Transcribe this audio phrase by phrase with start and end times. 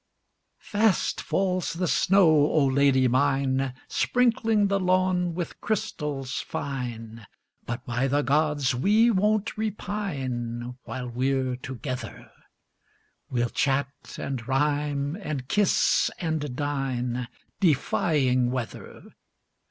[0.57, 7.27] Fast falls the snow, O lady mine, Sprinkling the lawn with crystals fine,
[7.67, 12.31] But by the gods we won't repine While we're together,
[13.29, 17.27] We'll chat and rhyme and kiss and dine.
[17.59, 19.03] Defying weather.